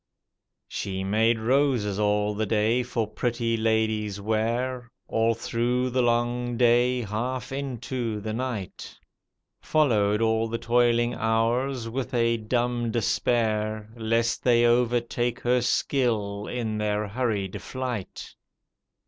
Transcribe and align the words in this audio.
She 0.67 1.03
made 1.03 1.37
roses 1.37 1.99
all 1.99 2.33
the 2.33 2.47
day 2.47 2.81
for 2.81 3.05
pretty 3.05 3.55
ladies' 3.55 4.19
wear, 4.19 4.89
All 5.07 5.35
through 5.35 5.91
the 5.91 6.01
long 6.01 6.57
day, 6.57 7.01
half 7.01 7.51
into 7.51 8.19
the 8.19 8.33
night. 8.33 8.97
Followed 9.61 10.19
all 10.19 10.47
the 10.47 10.57
toiling 10.57 11.13
hours 11.13 11.87
with 11.87 12.15
a 12.15 12.39
diunb 12.39 12.91
despair 12.93 13.91
Lest 13.95 14.43
they 14.43 14.65
overtake 14.65 15.39
her 15.41 15.61
skill 15.61 16.47
in 16.47 16.79
their 16.79 17.07
hurried 17.07 17.61
flight. 17.61 18.33